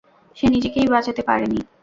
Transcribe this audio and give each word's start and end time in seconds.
সে 0.37 0.45
নিজেকেই 0.47 0.87
বাঁচাতে 0.87 1.21
পারেনি। 1.23 1.59